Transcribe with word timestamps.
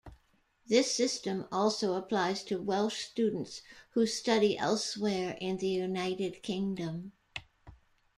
This 0.65 0.91
system 0.95 1.45
also 1.51 1.93
applies 1.93 2.43
to 2.45 2.59
Welsh 2.59 3.05
students 3.05 3.61
who 3.91 4.07
study 4.07 4.57
elsewhere 4.57 5.37
in 5.39 5.57
the 5.57 5.67
United 5.69 6.41
Kingdom. 6.41 7.11